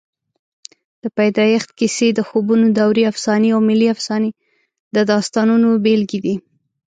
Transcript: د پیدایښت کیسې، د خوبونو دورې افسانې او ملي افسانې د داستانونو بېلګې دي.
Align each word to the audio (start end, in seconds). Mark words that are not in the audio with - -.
د 1.03 1.03
پیدایښت 1.17 1.69
کیسې، 1.79 2.07
د 2.13 2.19
خوبونو 2.27 2.65
دورې 2.79 3.03
افسانې 3.11 3.49
او 3.55 3.59
ملي 3.69 3.87
افسانې 3.95 4.31
د 4.95 4.97
داستانونو 5.11 5.69
بېلګې 5.85 6.19
دي. 6.25 6.35